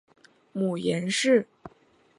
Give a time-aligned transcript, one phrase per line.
[0.51, 1.45] 母颜氏。